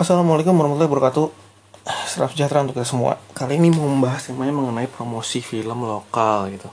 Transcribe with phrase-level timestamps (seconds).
[0.00, 1.28] Assalamualaikum warahmatullahi wabarakatuh.
[2.08, 3.20] Selamat sejahtera untuk kita semua.
[3.36, 6.72] Kali ini mau membahas temanya mengenai promosi film lokal gitu.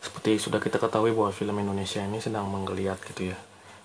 [0.00, 3.38] Seperti sudah kita ketahui bahwa film Indonesia ini sedang menggeliat gitu ya.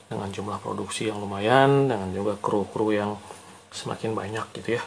[0.07, 3.19] Dengan jumlah produksi yang lumayan Dengan juga kru-kru yang
[3.67, 4.83] semakin banyak gitu ya.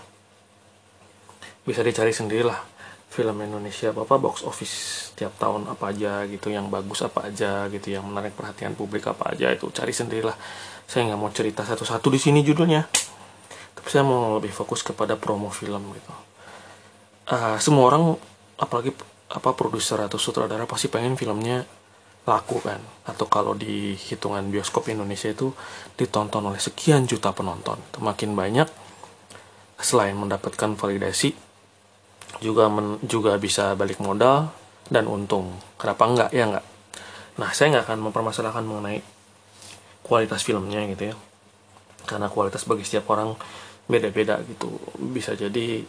[1.69, 2.57] Bisa dicari sendirilah
[3.13, 4.77] film Indonesia apa box office
[5.21, 6.49] tiap tahun apa aja gitu.
[6.49, 7.93] Yang bagus apa aja gitu.
[7.93, 10.33] Yang menarik perhatian publik apa aja itu cari sendirilah.
[10.89, 13.07] Saya nggak mau cerita satu-satu di sini judulnya
[13.87, 16.13] saya mau lebih fokus kepada promo film gitu.
[17.27, 18.15] Uh, semua orang
[18.59, 18.95] apalagi
[19.27, 21.67] apa produser atau sutradara pasti pengen filmnya
[22.27, 22.83] laku kan?
[23.07, 25.55] Atau kalau di hitungan bioskop Indonesia itu
[25.95, 27.79] ditonton oleh sekian juta penonton.
[28.03, 28.69] Makin banyak
[29.79, 31.37] selain mendapatkan validasi
[32.43, 34.51] juga men, juga bisa balik modal
[34.91, 35.57] dan untung.
[35.79, 36.31] Kenapa enggak?
[36.35, 36.67] Ya enggak?
[37.39, 39.01] Nah saya nggak akan mempermasalahkan mengenai
[40.03, 41.17] kualitas filmnya gitu ya.
[42.07, 43.35] Karena kualitas bagi setiap orang
[43.87, 44.71] beda-beda gitu.
[44.99, 45.83] Bisa jadi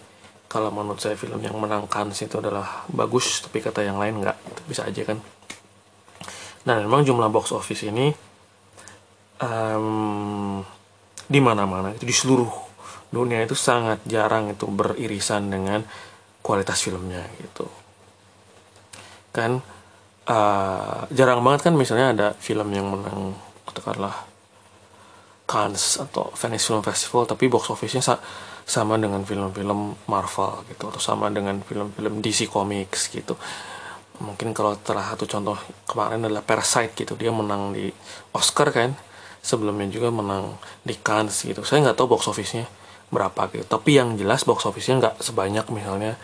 [0.48, 4.38] kalau menurut saya film yang menangkan itu adalah bagus tapi kata yang lain nggak.
[4.70, 5.20] Bisa aja kan.
[6.68, 8.12] Nah memang jumlah box office ini
[9.42, 10.64] um,
[11.28, 12.52] di mana-mana itu di seluruh
[13.12, 15.84] dunia itu sangat jarang itu beririsan dengan
[16.44, 17.68] kualitas filmnya gitu.
[19.32, 19.60] Kan
[20.28, 23.36] uh, jarang banget kan misalnya ada film yang menang
[23.68, 24.28] katakanlah
[25.48, 28.20] Cannes atau Venice Film Festival tapi box office-nya sa
[28.68, 33.40] sama dengan film-film Marvel gitu atau sama dengan film-film DC Comics gitu.
[34.20, 35.56] Mungkin kalau telah satu contoh
[35.88, 37.88] kemarin adalah Parasite gitu dia menang di
[38.36, 38.92] Oscar kan
[39.40, 41.64] sebelumnya juga menang di Cannes gitu.
[41.64, 42.68] Saya nggak tahu box office-nya
[43.08, 46.20] berapa gitu tapi yang jelas box office-nya nggak sebanyak misalnya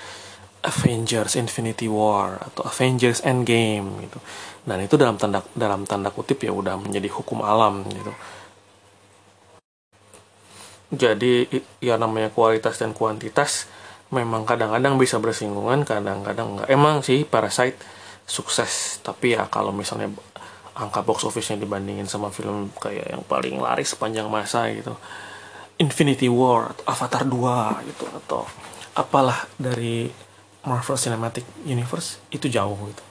[0.67, 4.19] Avengers Infinity War atau Avengers Endgame gitu.
[4.67, 8.11] Dan itu dalam tanda dalam tanda kutip ya udah menjadi hukum alam gitu
[10.93, 11.49] jadi
[11.81, 13.65] ya namanya kualitas dan kuantitas
[14.13, 17.81] memang kadang-kadang bisa bersinggungan kadang-kadang enggak emang sih Parasite
[18.29, 19.01] sukses.
[19.01, 20.13] Tapi ya kalau misalnya
[20.77, 24.93] angka box office-nya dibandingin sama film kayak yang paling laris sepanjang masa gitu.
[25.81, 28.45] Infinity War Avatar 2 gitu atau
[28.93, 30.05] apalah dari
[30.63, 33.03] Marvel Cinematic Universe itu jauh gitu.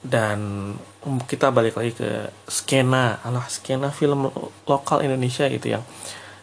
[0.00, 0.72] Dan
[1.28, 4.28] kita balik lagi ke skena alah skena film
[4.68, 5.84] lokal Indonesia gitu yang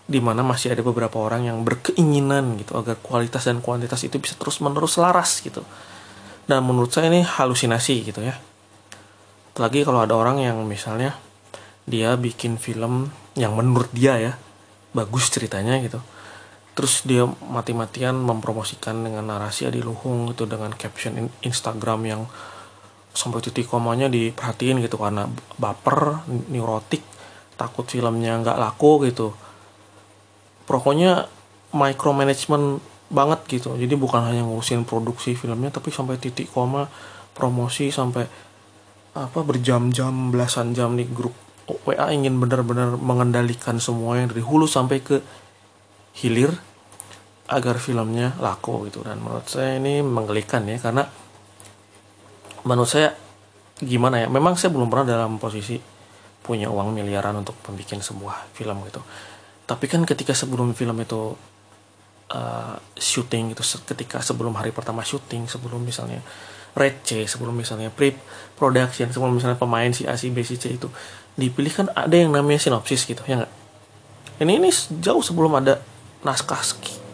[0.08, 4.40] di mana masih ada beberapa orang yang berkeinginan gitu agar kualitas dan kuantitas itu bisa
[4.40, 5.68] terus menerus laras gitu.
[6.48, 8.40] Dan menurut saya ini halusinasi gitu ya.
[9.52, 11.20] Apalagi kalau ada orang yang misalnya
[11.84, 14.34] dia bikin film yang menurut dia ya
[14.96, 16.00] bagus ceritanya gitu.
[16.72, 22.22] Terus dia mati-matian mempromosikan dengan narasi adiluhung gitu dengan caption Instagram yang
[23.12, 26.22] sampai titik komanya diperhatiin gitu karena baper
[26.54, 27.02] neurotik
[27.58, 29.34] takut filmnya nggak laku gitu
[30.68, 31.32] pokoknya
[31.72, 33.74] micromanagement banget gitu.
[33.80, 36.92] Jadi bukan hanya ngurusin produksi filmnya tapi sampai titik koma
[37.32, 38.28] promosi sampai
[39.18, 41.34] apa berjam-jam belasan jam di grup
[41.88, 45.20] WA ingin benar-benar mengendalikan semua yang dari hulu sampai ke
[46.20, 46.52] hilir
[47.48, 49.04] agar filmnya laku gitu.
[49.08, 51.08] Dan menurut saya ini menggelikan ya karena
[52.68, 53.16] menurut saya
[53.80, 55.80] gimana ya memang saya belum pernah dalam posisi
[56.44, 59.04] punya uang miliaran untuk membuat sebuah film gitu
[59.68, 61.36] tapi kan ketika sebelum film itu
[62.32, 66.24] uh, syuting itu ketika sebelum hari pertama syuting sebelum misalnya
[66.78, 68.16] red C sebelum misalnya pre
[68.56, 70.88] production sebelum misalnya pemain si A si B si C itu
[71.36, 73.54] dipilih kan ada yang namanya sinopsis gitu ya nggak?
[74.42, 74.70] Ini ini
[75.02, 75.82] jauh sebelum ada
[76.22, 76.62] naskah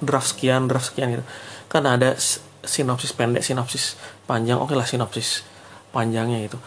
[0.04, 1.26] draft sekian draft sekian gitu.
[1.72, 2.16] Kan ada
[2.64, 5.44] sinopsis pendek sinopsis panjang oke okay lah sinopsis
[5.92, 6.58] panjangnya itu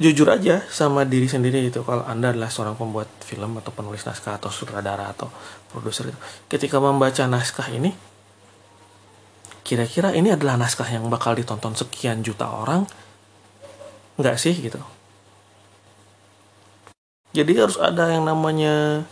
[0.00, 4.40] jujur aja sama diri sendiri itu kalau anda adalah seorang pembuat film atau penulis naskah
[4.40, 5.28] atau sutradara atau
[5.68, 7.92] produser itu ketika membaca naskah ini
[9.62, 12.84] kira-kira ini adalah naskah yang bakal ditonton sekian juta orang?
[14.18, 14.78] Nggak sih gitu.
[17.32, 19.06] Jadi harus ada yang namanya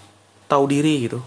[0.45, 1.25] tahu diri gitu.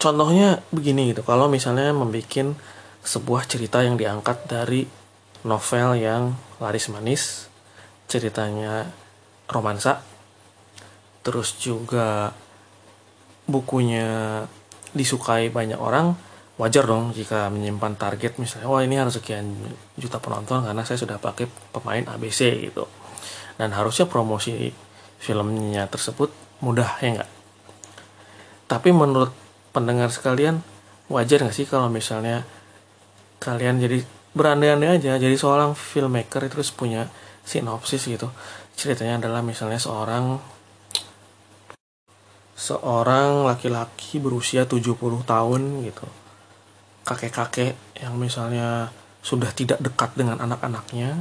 [0.00, 1.20] Contohnya begini gitu.
[1.20, 2.56] Kalau misalnya membuat
[3.04, 4.88] sebuah cerita yang diangkat dari
[5.44, 7.46] novel yang laris manis
[8.08, 8.88] ceritanya
[9.48, 10.00] romansa
[11.24, 12.32] terus juga
[13.48, 14.44] bukunya
[14.92, 16.16] disukai banyak orang
[16.56, 19.52] wajar dong jika menyimpan target misalnya wah ini harus sekian
[19.98, 22.86] juta penonton karena saya sudah pakai pemain ABC gitu.
[23.58, 24.70] Dan harusnya promosi
[25.18, 26.30] filmnya tersebut
[26.62, 27.30] mudah ya enggak
[28.74, 29.32] tapi menurut
[29.70, 30.64] pendengar sekalian
[31.12, 32.42] wajar nggak sih kalau misalnya
[33.38, 34.02] kalian jadi
[34.34, 37.06] berandai-andai aja jadi seorang filmmaker itu terus punya
[37.46, 38.28] sinopsis gitu.
[38.74, 40.42] Ceritanya adalah misalnya seorang
[42.54, 46.06] seorang laki-laki berusia 70 tahun gitu.
[47.04, 48.90] Kakek-kakek yang misalnya
[49.24, 51.20] sudah tidak dekat dengan anak-anaknya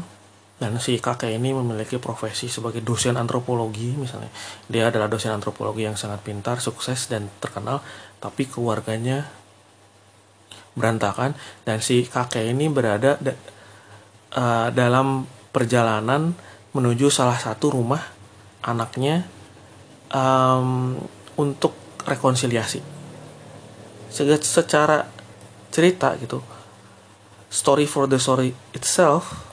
[0.61, 4.31] dan si kakek ini memiliki profesi sebagai dosen antropologi misalnya.
[4.71, 7.83] Dia adalah dosen antropologi yang sangat pintar sukses dan terkenal
[8.23, 9.27] tapi keluarganya
[10.73, 13.33] berantakan dan si kakek ini berada da
[14.33, 16.33] uh, dalam perjalanan
[16.73, 18.01] menuju salah satu rumah
[18.65, 19.27] anaknya
[20.09, 20.97] um,
[21.37, 22.81] untuk rekonsiliasi.
[24.13, 25.09] Secara
[25.73, 26.41] cerita gitu
[27.53, 29.45] story for the story itself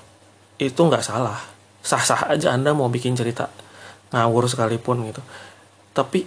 [0.56, 1.37] itu nggak salah.
[1.81, 3.52] Sah-sah aja anda mau bikin cerita
[4.12, 5.20] ngawur sekalipun gitu.
[5.93, 6.25] Tapi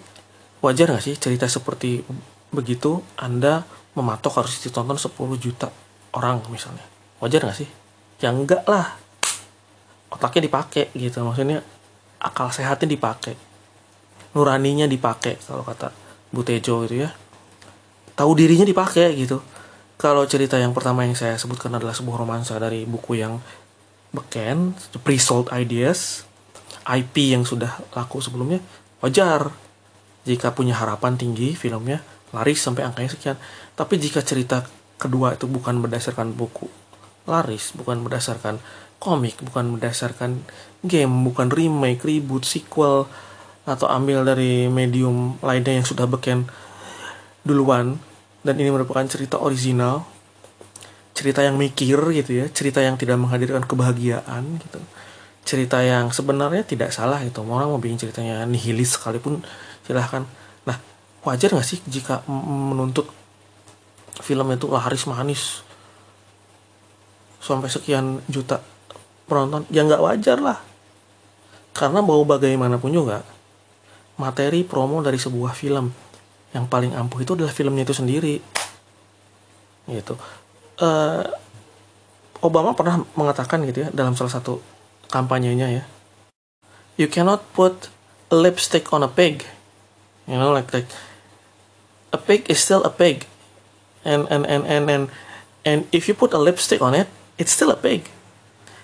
[0.61, 2.05] wajar nggak sih cerita seperti
[2.53, 5.69] begitu anda mematok harus ditonton 10 juta
[6.13, 6.83] orang misalnya.
[7.21, 7.69] Wajar nggak sih?
[8.21, 8.97] Ya enggak lah.
[10.13, 11.65] Otaknya dipakai gitu maksudnya
[12.21, 13.33] akal sehatnya dipakai.
[14.33, 15.93] Nuraninya dipakai kalau kata
[16.33, 17.09] Bu Tejo gitu ya.
[18.13, 19.41] Tahu dirinya dipakai gitu.
[19.97, 23.39] Kalau cerita yang pertama yang saya sebutkan adalah sebuah romansa dari buku yang
[24.13, 26.25] beken, pre-sold ideas,
[26.85, 28.61] IP yang sudah laku sebelumnya,
[29.01, 29.53] wajar.
[30.23, 31.99] Jika punya harapan tinggi filmnya
[32.33, 33.37] laris sampai angkanya sekian.
[33.73, 34.65] Tapi jika cerita
[35.01, 36.69] kedua itu bukan berdasarkan buku
[37.25, 38.59] laris, bukan berdasarkan
[38.99, 40.43] komik, bukan berdasarkan
[40.83, 43.07] game, bukan remake, reboot, sequel,
[43.63, 46.47] atau ambil dari medium lainnya yang sudah beken
[47.47, 47.99] duluan,
[48.43, 50.03] dan ini merupakan cerita original,
[51.13, 54.81] cerita yang mikir gitu ya cerita yang tidak menghadirkan kebahagiaan gitu.
[55.43, 59.45] Cerita yang sebenarnya tidak salah gitu orang mau bikin ceritanya nihilis sekalipun
[59.85, 60.25] silahkan.
[60.65, 60.77] Nah
[61.23, 63.07] wajar nggak sih jika menuntut
[64.21, 65.65] film itu laris manis.
[67.41, 68.61] Sampai sekian juta
[69.25, 69.65] penonton.
[69.73, 70.59] Ya nggak wajar lah.
[71.73, 73.25] Karena mau bagaimanapun juga
[74.13, 75.89] materi promo dari sebuah film
[76.53, 78.37] yang paling ampuh itu adalah filmnya itu sendiri.
[79.89, 80.13] Gitu.
[80.77, 81.25] Uh,
[82.45, 84.59] Obama pernah mengatakan gitu ya dalam salah satu
[85.07, 85.83] kampanyenya ya
[86.97, 87.89] you cannot put
[88.29, 89.45] a lipstick on a pig.
[90.27, 90.87] You know like like
[92.13, 93.27] a pig is still a pig
[94.03, 95.05] and and and and and
[95.63, 98.05] and if you put a lipstick on it it's still a pig.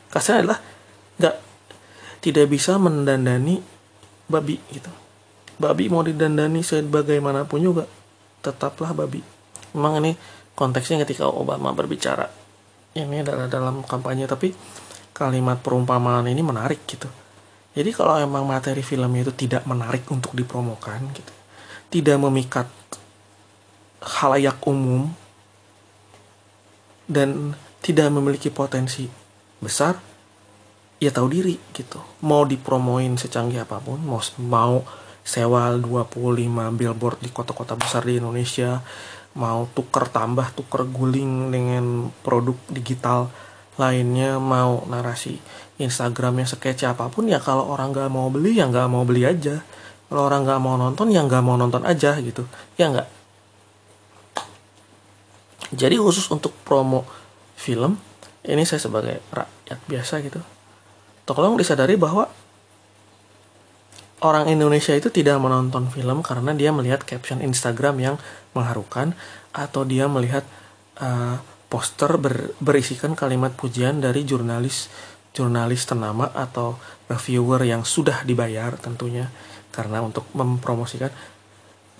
[0.09, 0.59] Kasarnya adalah
[1.19, 1.35] nggak
[2.23, 3.61] tidak bisa mendandani
[4.27, 4.91] babi gitu.
[5.59, 7.83] Babi mau didandani sebagaimanapun juga
[8.39, 9.19] tetaplah babi.
[9.75, 10.15] Memang ini
[10.55, 12.27] konteksnya ketika Obama berbicara
[12.97, 14.49] ini adalah dalam kampanye tapi
[15.13, 17.05] kalimat perumpamaan ini menarik gitu.
[17.75, 21.33] Jadi kalau emang materi filmnya itu tidak menarik untuk dipromokan gitu.
[21.89, 22.65] Tidak memikat
[23.99, 25.11] halayak umum
[27.09, 29.07] dan tidak memiliki potensi
[29.59, 29.97] besar
[30.99, 31.99] ya tahu diri gitu.
[32.23, 34.83] Mau dipromoin secanggih apa pun mau mau
[35.23, 36.15] sewa 25
[36.75, 38.81] billboard di kota-kota besar di Indonesia
[39.37, 43.29] mau tuker tambah tuker guling dengan produk digital
[43.77, 45.37] lainnya mau narasi
[45.79, 49.63] Instagramnya sekece apa pun ya kalau orang nggak mau beli ya nggak mau beli aja.
[50.11, 52.43] Kalau orang nggak mau nonton ya nggak mau nonton aja gitu.
[52.75, 53.07] Ya nggak
[55.69, 57.05] jadi khusus untuk promo
[57.59, 57.99] film
[58.45, 60.39] ini saya sebagai rakyat biasa gitu.
[61.27, 62.25] Tolong disadari bahwa
[64.23, 68.15] orang Indonesia itu tidak menonton film karena dia melihat caption Instagram yang
[68.55, 69.13] mengharukan
[69.53, 70.47] atau dia melihat
[71.03, 71.37] uh,
[71.69, 74.89] poster ber, berisikan kalimat pujian dari jurnalis
[75.29, 79.29] jurnalis ternama atau reviewer yang sudah dibayar tentunya
[79.69, 81.13] karena untuk mempromosikan.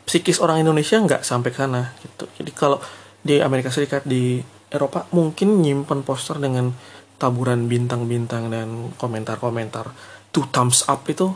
[0.09, 2.25] Psikis orang Indonesia nggak sampai ke sana gitu.
[2.41, 2.81] Jadi kalau
[3.19, 6.71] di Amerika Serikat di Eropa mungkin nyimpen poster dengan
[7.19, 9.91] taburan bintang-bintang dan komentar-komentar
[10.31, 11.33] two thumbs up itu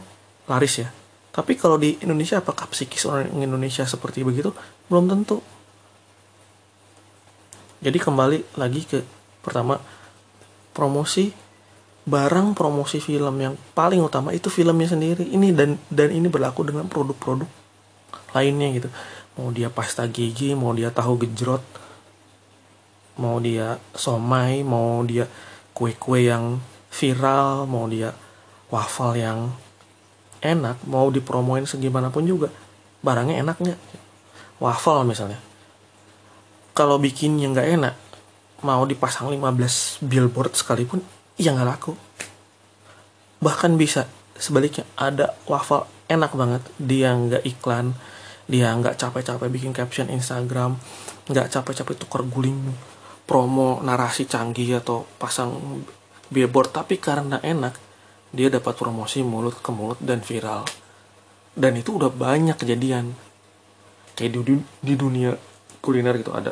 [0.48, 0.90] laris ya.
[1.34, 4.54] Tapi kalau di Indonesia apakah psikis orang Indonesia seperti begitu?
[4.86, 5.42] Belum tentu.
[7.84, 9.04] Jadi kembali lagi ke
[9.44, 9.76] pertama
[10.72, 11.34] promosi
[12.04, 15.26] barang promosi film yang paling utama itu filmnya sendiri.
[15.26, 17.50] Ini dan dan ini berlaku dengan produk-produk
[18.38, 18.90] lainnya gitu.
[19.40, 21.64] Mau dia pasta gigi, mau dia tahu gejrot,
[23.18, 25.26] mau dia somai, mau dia
[25.74, 26.62] kue-kue yang
[26.94, 28.14] viral, mau dia
[28.70, 29.54] waffle yang
[30.44, 32.52] enak mau dipromoin segimanapun juga
[33.00, 33.80] barangnya enak nggak?
[34.60, 35.40] Waffle misalnya.
[36.76, 37.96] Kalau bikinnya nggak enak
[38.64, 41.00] mau dipasang 15 billboard sekalipun
[41.40, 41.96] ya nggak laku.
[43.40, 47.96] Bahkan bisa sebaliknya ada waffle enak banget dia nggak iklan
[48.44, 50.76] dia nggak capek-capek bikin caption Instagram
[51.32, 52.76] nggak capek-capek tukar guling
[53.24, 55.82] promo narasi canggih atau pasang
[56.28, 56.76] billboard.
[56.76, 57.76] Tapi karena enak
[58.34, 60.68] dia dapat promosi mulut ke mulut dan viral.
[61.54, 63.14] Dan itu udah banyak kejadian.
[64.14, 65.32] Kayak di, di dunia
[65.80, 66.52] kuliner gitu ada.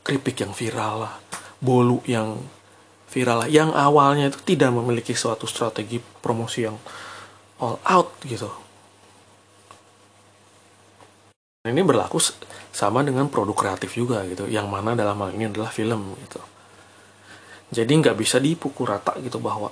[0.00, 1.14] Keripik yang viral lah
[1.60, 2.40] bolu yang
[3.10, 3.48] viral lah.
[3.50, 6.76] Yang awalnya itu tidak memiliki suatu strategi promosi yang
[7.60, 8.48] all out gitu
[11.68, 12.16] ini berlaku
[12.72, 16.40] sama dengan produk kreatif juga gitu yang mana dalam hal ini adalah film gitu.
[17.68, 19.68] Jadi nggak bisa dipukul rata gitu bahwa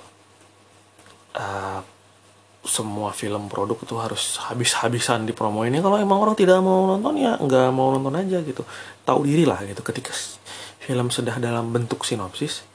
[1.33, 1.81] uh,
[2.61, 7.25] semua film produk itu harus habis-habisan di promo ini kalau emang orang tidak mau nonton
[7.25, 8.61] ya nggak mau nonton aja gitu.
[9.01, 10.13] Tahu diri lah gitu ketika
[10.77, 12.69] film sudah dalam bentuk sinopsis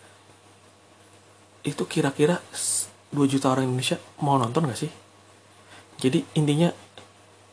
[1.62, 2.42] itu kira-kira
[3.14, 4.90] 2 juta orang Indonesia mau nonton gak sih?
[6.02, 6.74] Jadi intinya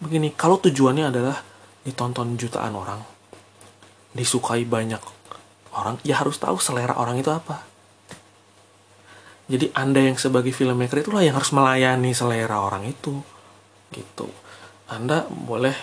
[0.01, 1.50] begini kalau tujuannya adalah
[1.81, 3.01] ditonton jutaan orang
[4.11, 4.99] disukai banyak
[5.71, 7.63] orang ya harus tahu selera orang itu apa.
[9.51, 13.19] Jadi anda yang sebagai filmmaker itulah yang harus melayani selera orang itu
[13.91, 14.27] gitu.
[14.87, 15.75] Anda boleh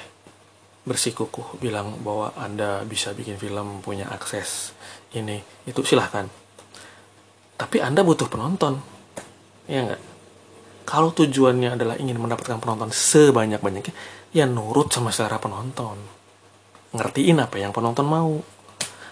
[0.88, 4.72] bersikukuh bilang bahwa anda bisa bikin film punya akses
[5.12, 6.24] ini itu silahkan.
[7.60, 8.80] Tapi anda butuh penonton
[9.68, 10.02] ya nggak?
[10.88, 13.92] Kalau tujuannya adalah ingin mendapatkan penonton sebanyak-banyaknya
[14.32, 15.96] ya nurut sama selera penonton.
[16.92, 18.40] Ngertiin apa yang penonton mau.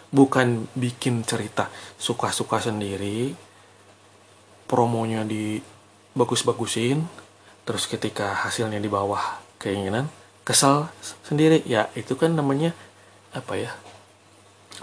[0.07, 1.69] Bukan bikin cerita
[1.99, 3.35] suka-suka sendiri
[4.71, 5.59] promonya di
[6.15, 7.03] bagus-bagusin
[7.67, 10.07] terus ketika hasilnya di bawah keinginan
[10.47, 10.89] kesal
[11.27, 11.67] sendiri.
[11.67, 12.73] Ya itu kan namanya
[13.35, 13.75] apa ya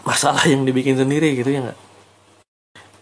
[0.04, 1.80] masalah yang dibikin sendiri gitu ya nggak?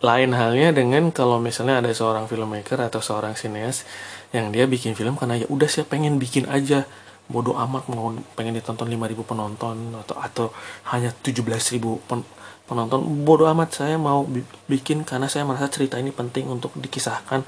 [0.01, 3.85] Lain halnya dengan kalau misalnya ada seorang filmmaker atau seorang sineas
[4.33, 6.89] yang dia bikin film karena ya udah sih pengen bikin aja
[7.27, 10.45] bodoh amat mau pengen ditonton 5000 penonton atau atau
[10.91, 12.25] hanya 17000 pen,
[12.67, 13.03] penonton.
[13.27, 14.23] Bodoh amat saya mau
[14.71, 17.43] bikin karena saya merasa cerita ini penting untuk dikisahkan.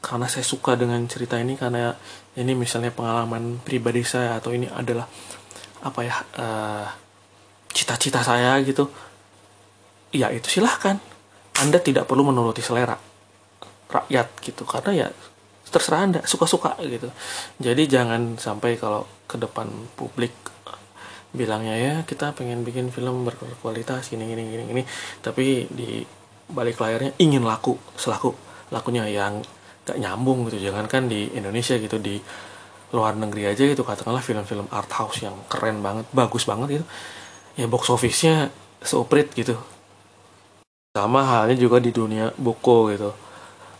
[0.00, 1.92] Karena saya suka dengan cerita ini karena
[2.38, 5.04] ini misalnya pengalaman pribadi saya atau ini adalah
[5.84, 6.86] apa ya eh,
[7.70, 8.88] cita-cita saya gitu
[10.14, 10.96] ya itu silahkan.
[11.60, 12.96] Anda tidak perlu menuruti selera
[13.90, 14.62] rakyat gitu.
[14.64, 15.08] Karena ya
[15.70, 17.08] terserah anda suka-suka gitu.
[17.62, 20.34] Jadi jangan sampai kalau ke depan publik
[21.30, 24.82] bilangnya ya kita pengen bikin film berkualitas gini gini gini gini.
[25.22, 26.02] Tapi di
[26.50, 28.34] balik layarnya ingin laku selaku.
[28.74, 29.40] Lakunya yang
[29.86, 30.70] gak nyambung gitu.
[30.70, 32.18] Jangan kan di Indonesia gitu di
[32.90, 36.86] luar negeri aja gitu katakanlah film-film art house yang keren banget bagus banget gitu.
[37.54, 38.50] Ya box office-nya
[38.82, 39.54] seuprit gitu.
[40.90, 43.29] Sama halnya juga di dunia buku gitu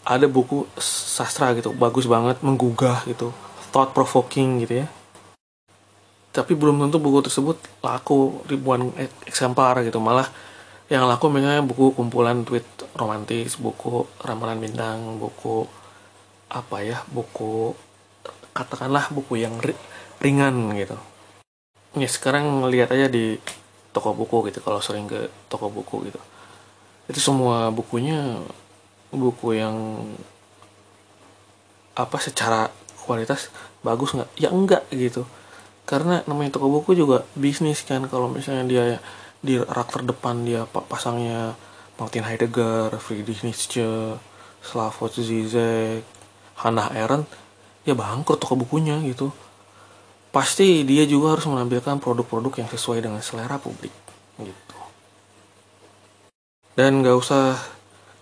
[0.04, 3.30] ada buku sastra gitu bagus banget menggugah gitu
[3.70, 4.86] thought provoking gitu ya.
[6.30, 8.94] Tapi belum tentu buku tersebut laku ribuan
[9.26, 9.98] eksemplar gitu.
[9.98, 10.30] Malah
[10.90, 12.66] yang laku misalnya buku kumpulan tweet
[12.98, 15.66] romantis buku ramalan bintang buku
[16.50, 17.74] apa ya buku
[18.50, 19.54] katakanlah buku yang
[20.18, 20.98] ringan gitu.
[21.98, 23.38] Ya sekarang ngelihat aja di
[23.90, 26.18] toko buku gitu kalau sering ke toko buku gitu.
[27.10, 28.38] Itu semua bukunya
[29.10, 30.06] buku yang
[31.98, 32.70] apa secara
[33.02, 33.50] kualitas
[33.82, 34.30] bagus nggak?
[34.38, 35.26] Ya enggak gitu.
[35.84, 38.84] Karena namanya toko buku juga bisnis kan kalau misalnya dia
[39.40, 41.58] di rak terdepan dia pasangnya
[41.98, 44.16] Martin Heidegger, Friedrich Nietzsche,
[44.62, 46.04] Slavoj Zizek,
[46.60, 47.28] Hannah Arendt
[47.84, 49.32] ya bangkrut toko bukunya gitu.
[50.30, 53.90] Pasti dia juga harus menampilkan produk-produk yang sesuai dengan selera publik
[54.38, 54.78] gitu.
[56.78, 57.58] Dan nggak usah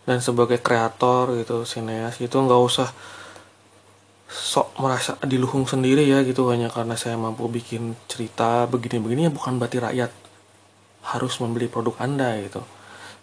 [0.09, 2.89] dan sebagai kreator gitu sineas itu nggak usah
[4.29, 9.61] sok merasa diluhung sendiri ya gitu hanya karena saya mampu bikin cerita begini-begini ya bukan
[9.61, 10.11] berarti rakyat
[11.13, 12.61] harus membeli produk anda gitu.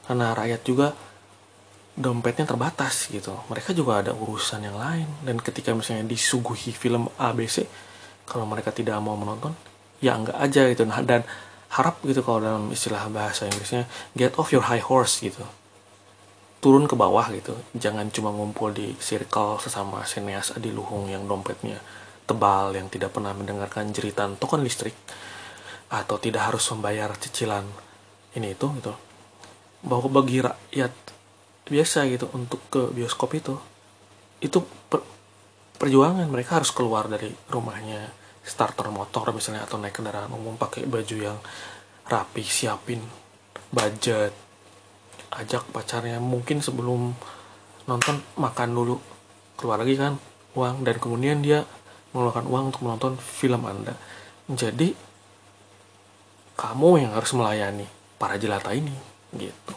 [0.05, 0.93] Karena rakyat juga
[1.97, 3.33] dompetnya terbatas gitu.
[3.49, 5.05] Mereka juga ada urusan yang lain.
[5.21, 7.65] Dan ketika misalnya disuguhi film ABC
[8.25, 9.53] kalau mereka tidak mau menonton
[10.01, 10.89] ya enggak aja gitu.
[10.89, 11.21] Nah, dan
[11.77, 13.85] harap gitu kalau dalam istilah bahasa Inggrisnya
[14.17, 15.45] get off your high horse gitu
[16.65, 17.53] turun ke bawah gitu.
[17.77, 21.77] Jangan cuma ngumpul di circle sesama sineas adiluhung yang dompetnya
[22.25, 24.97] tebal yang tidak pernah mendengarkan jeritan token listrik
[25.93, 27.69] atau tidak harus membayar cicilan
[28.33, 28.97] ini itu gitu.
[29.85, 30.93] Bahwa bagi rakyat
[31.69, 33.53] biasa gitu untuk ke bioskop itu
[34.41, 34.57] itu
[34.89, 35.05] per,
[35.77, 38.09] perjuangan mereka harus keluar dari rumahnya
[38.41, 41.37] starter motor misalnya atau naik kendaraan umum pakai baju yang
[42.09, 43.01] rapi siapin
[43.73, 44.44] budget
[45.31, 46.21] ajak pacarnya.
[46.21, 47.13] Mungkin sebelum
[47.89, 48.97] nonton makan dulu.
[49.55, 50.19] Keluar lagi kan
[50.57, 50.83] uang.
[50.85, 51.63] Dan kemudian dia
[52.11, 53.95] mengeluarkan uang untuk menonton film anda.
[54.45, 54.93] Jadi
[56.55, 58.93] kamu yang harus melayani para jelata ini
[59.35, 59.75] gitu.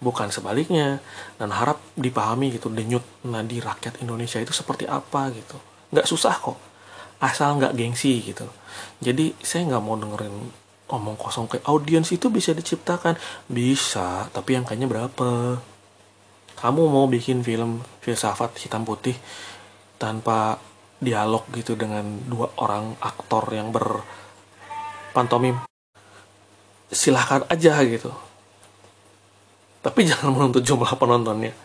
[0.00, 1.02] Bukan sebaliknya.
[1.36, 2.70] Dan harap dipahami gitu.
[2.70, 5.56] Denyut nadi rakyat Indonesia itu seperti apa gitu.
[5.90, 6.58] Nggak susah kok.
[7.20, 8.48] Asal nggak gengsi gitu.
[9.00, 10.59] Jadi saya nggak mau dengerin
[10.90, 13.14] omong kosong kayak audiens itu bisa diciptakan.
[13.46, 15.58] Bisa tapi angkanya berapa?
[16.60, 19.16] Kamu mau bikin film filsafat hitam putih
[19.96, 20.60] tanpa
[21.00, 25.64] dialog gitu dengan dua orang aktor yang berpantomim?
[26.92, 28.12] Silahkan aja gitu.
[29.80, 31.56] Tapi jangan menuntut jumlah penontonnya.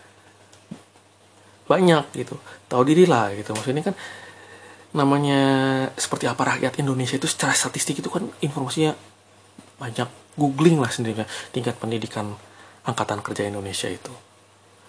[1.68, 2.40] Banyak gitu.
[2.70, 3.52] Tahu diri lah gitu.
[3.52, 3.94] Maksudnya kan
[4.96, 5.40] namanya
[6.00, 8.96] seperti apa rakyat Indonesia itu secara statistik itu kan informasinya
[9.76, 12.36] banyak googling lah sendiri tingkat pendidikan
[12.84, 14.12] angkatan kerja Indonesia itu.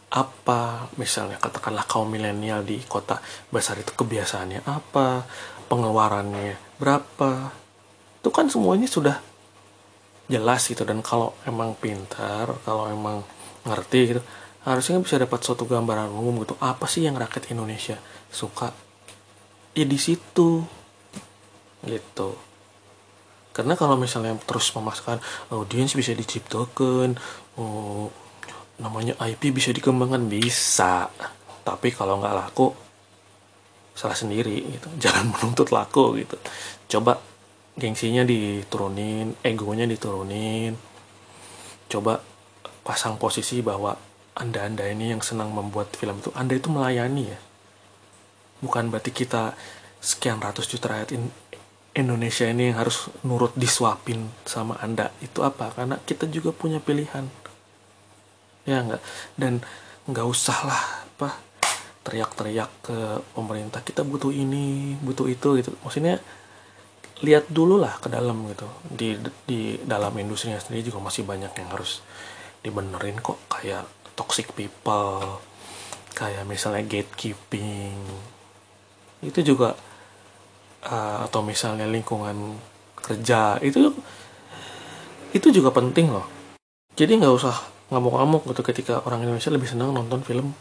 [0.07, 3.19] Apa misalnya katakanlah kaum milenial di kota
[3.51, 5.27] besar itu kebiasaannya apa
[5.67, 7.51] pengeluarannya berapa.
[8.23, 9.19] Itu kan semuanya sudah
[10.31, 10.87] jelas gitu.
[10.87, 13.23] Dan kalau emang pintar kalau emang
[13.67, 14.21] ngerti gitu
[14.67, 16.55] harusnya bisa dapat suatu gambaran umum gitu.
[16.63, 17.99] Apa sih yang rakyat Indonesia
[18.31, 18.71] suka?
[19.75, 20.63] Ya di situ.
[21.83, 22.46] Gitu
[23.57, 25.17] karena kalau misalnya terus memasukkan
[25.49, 27.17] audiens bisa diciptakan
[27.57, 28.13] oh,
[28.77, 31.09] namanya IP bisa dikembangkan bisa.
[31.65, 32.69] Tapi kalau nggak laku
[33.97, 34.87] salah sendiri gitu.
[35.09, 36.37] Jangan menuntut laku gitu.
[36.85, 37.17] Coba
[37.73, 40.77] gengsinya diturunin egonya diturunin.
[41.89, 42.21] Coba
[42.85, 43.97] pasang posisi bahwa
[44.37, 46.29] anda anda ini yang senang membuat film itu.
[46.37, 47.39] Anda itu melayani ya.
[48.61, 49.57] Bukan berarti kita
[49.97, 51.17] sekian ratus juta rakyat
[51.97, 55.73] Indonesia ini yang harus nurut disuapin sama anda itu apa?
[55.73, 57.25] Karena kita juga punya pilihan.
[58.69, 59.01] Ya enggak
[59.33, 59.65] dan
[60.05, 61.41] nggak usah lah apa
[62.05, 62.97] teriak-teriak ke
[63.33, 65.73] pemerintah kita butuh ini butuh itu gitu.
[65.81, 66.21] Maksudnya
[67.25, 68.69] lihat dulu lah ke dalam gitu.
[68.93, 69.17] Di
[69.49, 72.05] di dalam industrinya sendiri juga masih banyak yang harus
[72.61, 73.41] dibenerin kok.
[73.49, 75.41] Kayak toxic people
[76.13, 77.97] kayak misalnya gatekeeping.
[79.25, 79.73] Itu juga
[80.85, 82.59] uh, atau misalnya lingkungan
[82.97, 83.95] kerja itu
[85.31, 86.27] itu juga penting loh.
[86.97, 87.55] Jadi nggak usah
[87.93, 90.51] ngamuk-ngamuk gitu ketika orang Indonesia lebih senang nonton film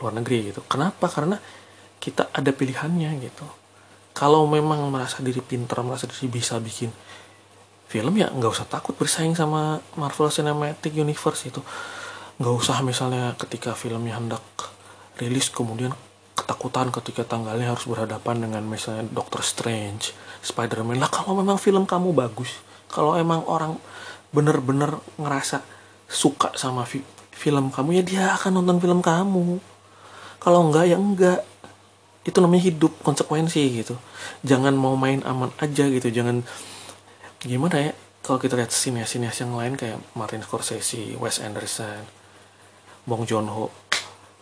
[0.00, 0.64] luar negeri gitu.
[0.64, 1.06] Kenapa?
[1.12, 1.36] Karena
[2.00, 3.44] kita ada pilihannya gitu.
[4.16, 6.90] Kalau memang merasa diri pintar merasa diri bisa bikin
[7.90, 11.60] film ya nggak usah takut bersaing sama Marvel Cinematic Universe itu.
[12.40, 14.42] Nggak usah misalnya ketika filmnya hendak
[15.20, 15.92] rilis kemudian
[16.50, 20.10] ketakutan ketika tanggalnya harus berhadapan dengan misalnya Doctor Strange,
[20.42, 20.98] Spider-Man.
[20.98, 22.58] Lah kalau memang film kamu bagus,
[22.90, 23.78] kalau emang orang
[24.34, 25.62] bener-bener ngerasa
[26.10, 29.62] suka sama fi film kamu ya dia akan nonton film kamu.
[30.42, 31.46] Kalau enggak ya enggak.
[32.26, 33.94] Itu namanya hidup konsekuensi gitu.
[34.42, 36.10] Jangan mau main aman aja gitu.
[36.10, 36.42] Jangan
[37.46, 37.92] gimana ya?
[38.26, 42.04] Kalau kita lihat sinias-sinias yang lain kayak Martin Scorsese, Wes Anderson,
[43.06, 43.70] Bong Joon-ho,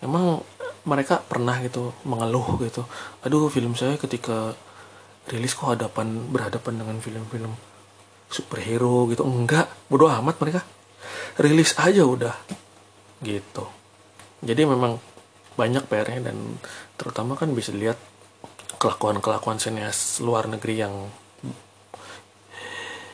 [0.01, 0.43] emang
[0.89, 2.89] mereka pernah gitu mengeluh gitu.
[3.21, 4.57] Aduh film saya ketika
[5.29, 7.53] rilis kok hadapan berhadapan dengan film-film
[8.33, 9.29] superhero gitu.
[9.29, 10.65] Enggak bodoh amat mereka.
[11.37, 12.35] Rilis aja udah
[13.21, 13.69] gitu.
[14.41, 14.97] Jadi memang
[15.59, 16.57] banyak PR-nya dan
[16.97, 17.99] terutama kan bisa dilihat
[18.79, 20.95] kelakuan-kelakuan sinias luar negeri yang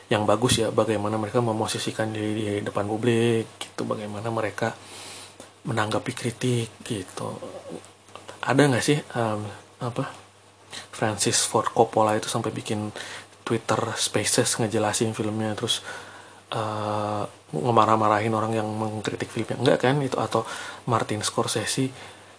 [0.07, 0.69] yang bagus ya.
[0.69, 3.83] Bagaimana mereka memosisikan diri di depan publik gitu.
[3.83, 4.77] Bagaimana mereka
[5.65, 7.54] menanggapi kritik gitu
[8.45, 9.41] ada nggak sih um,
[9.81, 10.05] apa
[10.93, 12.93] Francis Ford Coppola itu sampai bikin
[13.45, 15.81] Twitter Spaces ngejelasin filmnya terus
[16.53, 19.57] uh, ngemarah-marahin orang yang mengkritik filmnya?
[19.57, 20.01] Enggak kan?
[20.01, 20.45] Itu atau
[20.89, 21.89] Martin Scorsese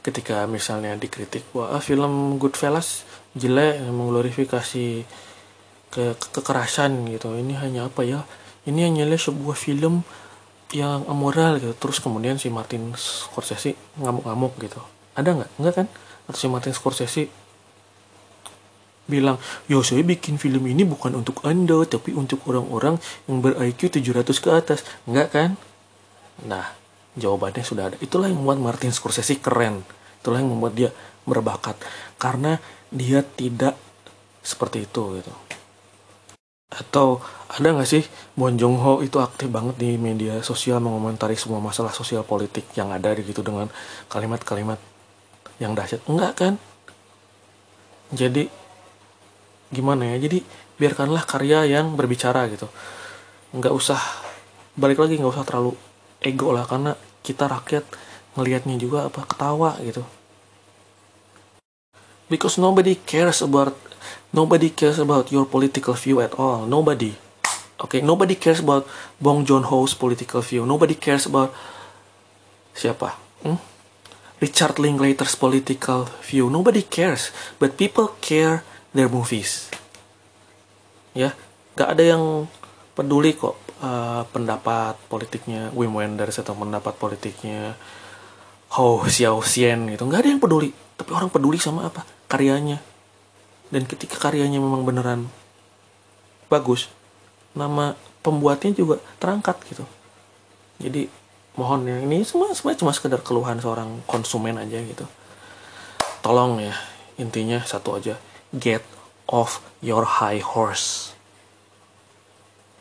[0.02, 3.02] ketika misalnya dikritik wah ah, film Goodfellas
[3.34, 4.86] jelek mengglorifikasi
[5.90, 7.34] ke, ke kekerasan gitu.
[7.34, 8.22] Ini hanya apa ya?
[8.66, 10.02] Ini hanya sebuah film
[10.74, 11.74] yang amoral gitu.
[11.78, 14.82] Terus kemudian si Martin Scorsese ngamuk-ngamuk gitu
[15.16, 15.50] ada nggak?
[15.56, 15.86] Nggak kan?
[16.28, 17.24] Atau si Martin Scorsese
[19.06, 19.38] bilang
[19.70, 22.98] yo saya bikin film ini bukan untuk anda tapi untuk orang-orang
[23.30, 24.84] yang ber IQ 700 ke atas.
[25.08, 25.50] Nggak kan?
[26.44, 26.68] Nah
[27.16, 27.96] jawabannya sudah ada.
[27.98, 29.80] Itulah yang membuat Martin Scorsese keren.
[30.20, 30.90] Itulah yang membuat dia
[31.24, 31.80] berbakat.
[32.20, 32.60] Karena
[32.92, 33.74] dia tidak
[34.44, 35.32] seperti itu gitu.
[36.66, 38.02] Atau ada nggak sih
[38.34, 42.90] Bon Jong Ho itu aktif banget di media sosial mengomentari semua masalah sosial politik yang
[42.90, 43.70] ada gitu dengan
[44.10, 44.95] kalimat-kalimat
[45.62, 46.54] yang dahsyat enggak kan
[48.12, 48.48] jadi
[49.72, 50.44] gimana ya jadi
[50.76, 52.68] biarkanlah karya yang berbicara gitu
[53.56, 53.98] nggak usah
[54.76, 55.72] balik lagi nggak usah terlalu
[56.20, 57.82] ego lah karena kita rakyat
[58.36, 60.04] ngelihatnya juga apa ketawa gitu
[62.28, 63.74] because nobody cares about
[64.36, 66.66] Nobody cares about your political view at all.
[66.66, 67.14] Nobody.
[67.80, 70.66] Okay, nobody cares about Bong Joon Ho's political view.
[70.66, 71.56] Nobody cares about
[72.76, 73.16] siapa?
[73.40, 73.56] Hmm?
[74.36, 76.52] Richard Linklater's political view.
[76.52, 78.60] Nobody cares, but people care
[78.92, 79.72] their movies.
[81.16, 81.32] Ya
[81.76, 82.48] gak ada yang
[82.96, 87.76] peduli kok uh, pendapat politiknya Wim Wenders atau pendapat politiknya
[88.76, 90.08] Ho Xiao Xian gitu.
[90.08, 92.02] Nggak ada yang peduli tapi orang peduli sama apa?
[92.26, 92.80] Karyanya.
[93.68, 95.28] Dan ketika karyanya memang beneran
[96.48, 96.88] bagus
[97.52, 99.84] nama pembuatnya juga terangkat gitu.
[100.80, 101.08] Jadi
[101.56, 105.08] mohon ya ini semua semua cuma sekedar keluhan seorang konsumen aja gitu.
[106.20, 106.76] Tolong ya
[107.16, 108.20] intinya satu aja.
[108.52, 108.84] Get
[109.26, 111.15] off your high horse